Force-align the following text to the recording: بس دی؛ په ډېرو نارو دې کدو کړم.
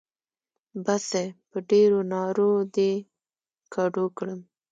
بس 0.85 1.03
دی؛ 1.13 1.25
په 1.49 1.57
ډېرو 1.69 1.99
نارو 2.13 2.51
دې 2.75 2.91
کدو 3.73 4.05
کړم. 4.17 4.39